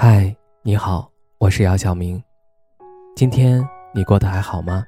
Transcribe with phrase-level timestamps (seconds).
[0.00, 0.32] 嗨，
[0.62, 2.22] 你好，我是姚晓明。
[3.16, 4.86] 今天你过得还好吗？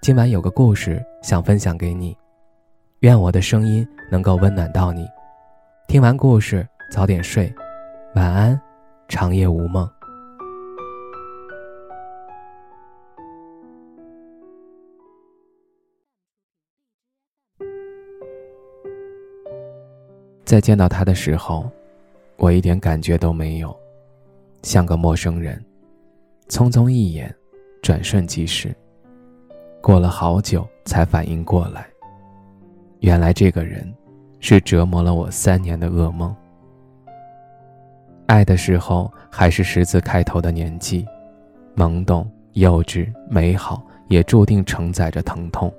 [0.00, 2.16] 今晚有个故事想分享给你，
[3.00, 5.08] 愿我的声音能够温暖到你。
[5.88, 7.52] 听完故事早点睡，
[8.14, 8.60] 晚安，
[9.08, 9.90] 长夜无梦。
[20.44, 21.68] 在见到他的时候，
[22.36, 23.81] 我一点感觉都没有。
[24.62, 25.62] 像个陌生人，
[26.48, 27.34] 匆匆一眼，
[27.82, 28.74] 转瞬即逝。
[29.80, 31.86] 过了好久才反应过来，
[33.00, 33.92] 原来这个人
[34.38, 36.34] 是折磨了我三年的噩梦。
[38.26, 41.04] 爱的时候还是十字开头的年纪，
[41.76, 45.72] 懵懂、幼稚、美好，也注定承载着疼痛。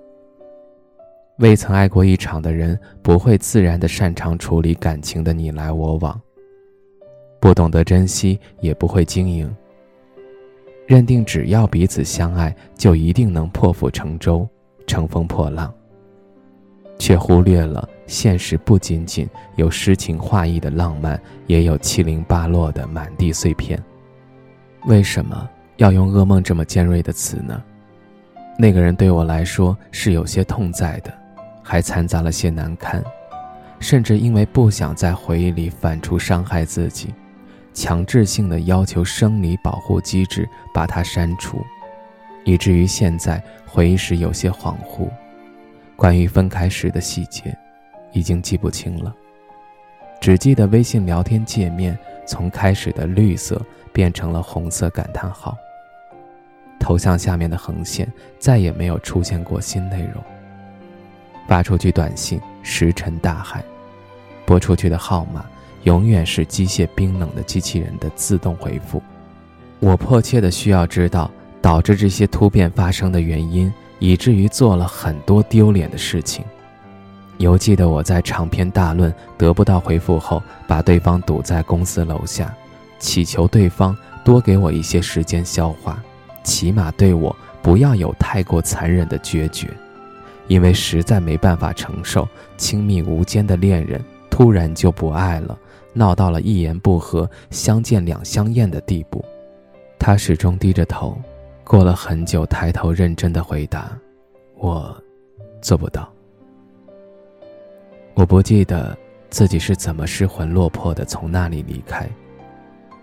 [1.39, 6.21] 未曾爱过一场的人，不会自然的擅长处理感情的你来我往。
[7.43, 9.53] 不懂得珍惜，也不会经营。
[10.87, 14.47] 认定只要彼此相爱，就一定能破釜沉舟、
[14.87, 15.69] 乘风破浪，
[16.97, 19.27] 却忽略了现实不仅仅
[19.57, 23.77] 有诗情画意的浪漫，也有七零八落的满地碎片。
[24.85, 27.61] 为什么要用噩梦这么尖锐的词呢？
[28.57, 31.13] 那个人对我来说是有些痛在的，
[31.61, 33.03] 还掺杂了些难堪，
[33.81, 37.13] 甚至因为不想在回忆里反刍伤害自己。
[37.73, 41.65] 强制性的要求生理保护机制把它删除，
[42.45, 45.09] 以至于现在回忆时有些恍惚，
[45.95, 47.55] 关于分开时的细节，
[48.11, 49.13] 已经记不清了，
[50.21, 53.59] 只记得微信聊天界面从开始的绿色
[53.91, 55.57] 变成了红色感叹号，
[56.79, 60.23] 头像下面的横线再也没有出现过新内容，
[61.47, 63.63] 发出去短信石沉大海，
[64.45, 65.43] 拨出去的号码。
[65.83, 69.01] 永远是机械冰冷的机器人的自动回复。
[69.79, 71.29] 我迫切的需要知道
[71.61, 76.43] 导致这些突变发生的原因，以至于做了很多丢脸的事情。
[77.39, 82.53] 犹记得我在长篇大论得不到回复后，把对方堵在公司楼下，
[82.99, 86.01] 祈求对方多给我一些时间消化，
[86.43, 89.67] 起码对我不要有太过残忍的决绝，
[90.47, 95.57] 因为实在没办法承受亲密无间的恋人突然就不爱了。
[95.93, 99.23] 闹到了一言不合相见两相厌的地步，
[99.99, 101.17] 他始终低着头，
[101.63, 103.97] 过了很久，抬头认真的回答
[104.57, 104.95] ：“我
[105.61, 106.11] 做不到。”
[108.15, 108.97] 我不记得
[109.29, 112.09] 自己是怎么失魂落魄的从那里离开，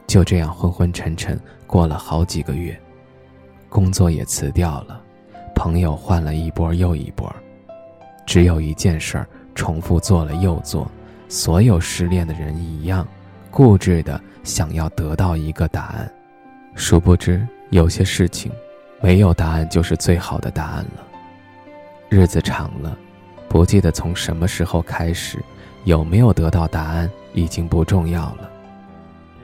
[0.07, 2.79] 就这样昏昏沉沉过了好几个月，
[3.69, 5.01] 工作也辞掉了，
[5.55, 7.33] 朋友换了一波又一波，
[8.27, 10.91] 只有一件事儿重复做了又做。
[11.31, 13.07] 所有失恋的人一样，
[13.53, 16.13] 固执的想要得到一个答案，
[16.75, 18.51] 殊不知有些事情，
[19.01, 21.07] 没有答案就是最好的答案了。
[22.09, 22.99] 日子长了，
[23.49, 25.39] 不记得从什么时候开始，
[25.85, 28.51] 有没有得到答案已经不重要了。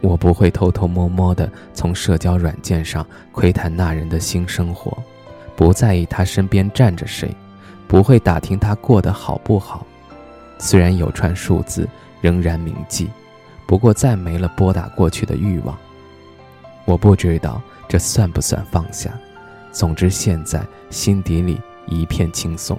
[0.00, 4.98] 我不会偷偷摸摸的从社交软件上窥探那人的新生活，
[5.54, 7.32] 不在意他身边站着谁，
[7.86, 9.86] 不会打听他过得好不好。
[10.58, 11.88] 虽然有串数字
[12.20, 13.08] 仍然铭记，
[13.66, 15.76] 不过再没了拨打过去的欲望。
[16.84, 19.10] 我不知道这算不算放下，
[19.72, 22.78] 总之现在心底里一片轻松。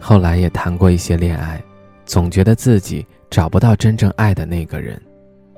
[0.00, 1.62] 后来也谈过一些恋爱，
[2.04, 5.00] 总觉得自己找不到真正爱的那个人，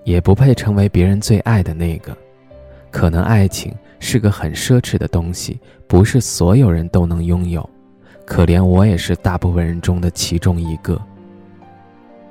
[0.05, 2.17] 也不配成为别人最爱的那个。
[2.91, 7.69] 可能爱情是个很奢侈的东西，不是所有人都能拥有。
[8.25, 11.01] 可怜我也是大部分人中的其中一个。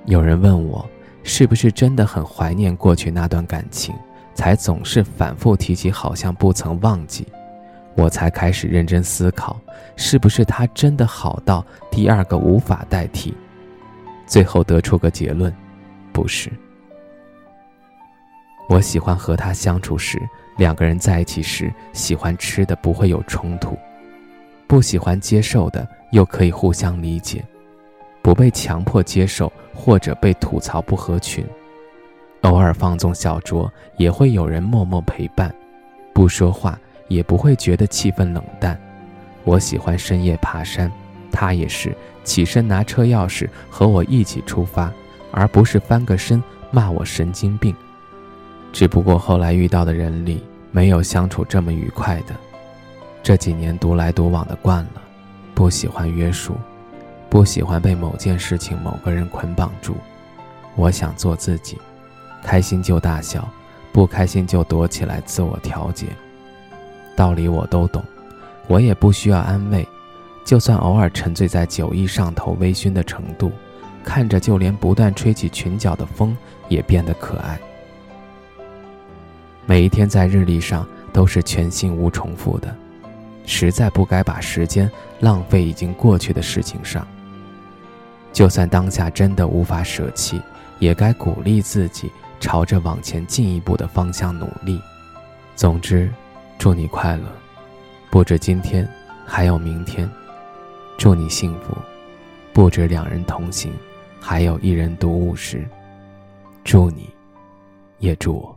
[0.08, 0.90] 有人问我，
[1.22, 3.94] 是不是真的很怀念过去那段感情，
[4.34, 7.28] 才总是反复提起，好像不曾忘记。
[7.94, 9.60] 我才开始认真思考，
[9.98, 13.34] 是不是他真的好到第二个无法代替？
[14.26, 15.54] 最后得出个结论，
[16.14, 16.50] 不是。
[18.70, 20.22] 我喜欢和他相处时，
[20.56, 23.78] 两个人在一起时，喜欢吃的不会有冲突，
[24.68, 27.44] 不喜欢接受的又可以互相理解。
[28.28, 31.46] 不被强迫接受，或者被吐槽不合群，
[32.42, 35.56] 偶尔放纵小酌，也会有人默默陪伴，
[36.14, 36.78] 不说话
[37.08, 38.78] 也不会觉得气氛冷淡。
[39.46, 40.92] 我喜欢深夜爬山，
[41.32, 41.96] 他也是
[42.26, 44.92] 起身拿车钥匙和我一起出发，
[45.32, 47.74] 而不是翻个身骂我神经病。
[48.74, 52.36] 只不过后来遇到的人里，没有相处这么愉快的。
[53.24, 55.02] 这几年独来独往的惯了，
[55.56, 56.58] 不喜欢约束。
[57.30, 59.96] 不喜欢被某件事情、某个人捆绑住，
[60.76, 61.78] 我想做自己，
[62.42, 63.48] 开心就大笑，
[63.92, 66.08] 不开心就躲起来自我调节。
[67.16, 68.04] 道理我都懂，
[68.68, 69.88] 我也不需要安慰。
[70.46, 73.52] 就算偶尔沉醉在酒意上头微醺的程度，
[74.04, 76.36] 看着就连不断吹起裙角的风
[76.70, 77.60] 也变得可爱。
[79.66, 82.74] 每一天在日历上都是全新无重复的。
[83.46, 84.90] 实在不该把时间
[85.20, 87.06] 浪费已经过去的事情上。
[88.32, 90.42] 就算当下真的无法舍弃，
[90.80, 94.82] 也该鼓励自己朝着往前进一步的方向努力。
[95.56, 96.12] 总之，
[96.60, 97.24] 祝你快乐，
[98.10, 98.88] 不止今天，
[99.26, 100.08] 还有明天；
[100.98, 101.76] 祝你幸福，
[102.54, 103.72] 不止两人同行，
[104.20, 105.68] 还有一人独舞时。
[106.64, 107.10] 祝你，
[108.00, 108.57] 也祝我。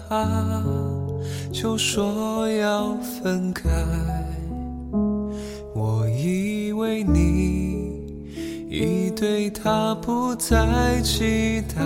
[0.11, 0.61] 他
[1.53, 3.69] 就说要分开，
[5.73, 8.03] 我以为你
[8.69, 11.81] 已对他不再期待，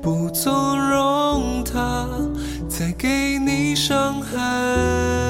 [0.00, 0.52] 不纵
[0.90, 2.06] 容他
[2.68, 5.29] 再给你伤害。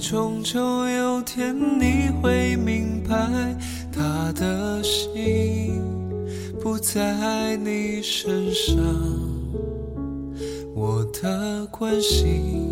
[0.00, 3.14] 终究有天你会明白，
[3.92, 5.80] 他的心
[6.60, 8.76] 不在你身上，
[10.74, 12.70] 我的关心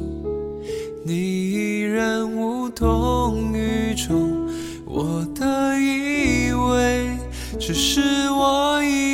[1.05, 1.15] 你
[1.53, 4.49] 依然无动于衷，
[4.85, 7.11] 我的以为
[7.59, 9.12] 只是我以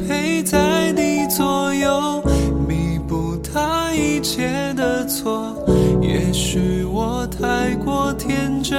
[0.00, 2.22] 陪在你左右，
[2.68, 5.54] 弥补他一切的错。
[6.00, 8.78] 也许我太过天真，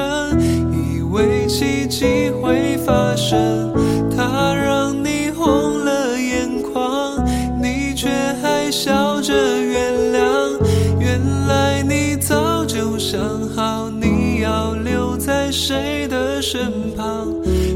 [0.71, 3.73] 以为奇迹会发生。
[4.15, 7.23] 他让你红了眼眶，
[7.61, 8.09] 你却
[8.41, 10.57] 还笑着原谅。
[10.99, 13.19] 原来你早就想
[13.55, 17.27] 好，你要留在谁的身旁。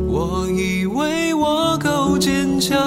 [0.07, 2.77] 我以为我够坚强，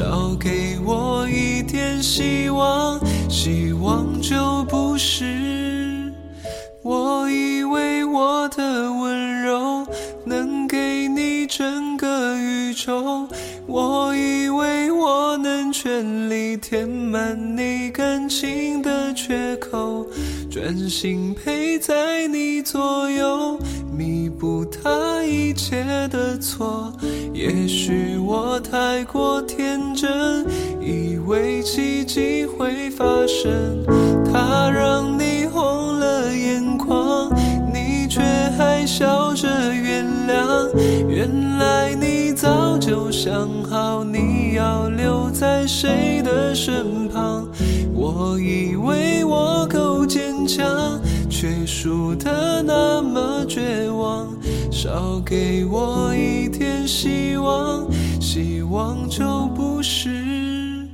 [0.00, 6.10] 少给我一点希望，希望就不是。
[6.82, 9.86] 我以为我的温柔
[10.24, 13.28] 能给你整个宇宙，
[13.66, 20.06] 我以为我能全力填满你感情的缺口。
[20.50, 23.60] 专心陪在你左右，
[23.94, 26.90] 弥补他一切的错。
[27.34, 28.19] 也许我
[28.60, 30.46] 太过天真，
[30.80, 33.84] 以为奇迹会发生。
[34.32, 37.30] 他让你红了眼眶，
[37.72, 38.20] 你却
[38.56, 40.68] 还笑着原谅。
[41.08, 47.48] 原来你早就想好，你要留在谁的身旁。
[47.92, 54.28] 我以为我够坚强，却输得那么绝望。
[54.70, 57.86] 少给我一点希望，
[58.32, 60.88] 希望就不是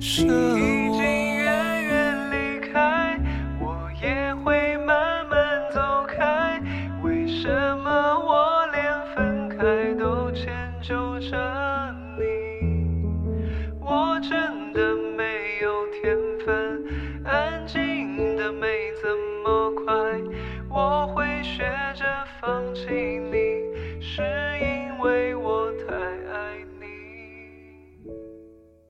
[0.00, 0.73] 奢望。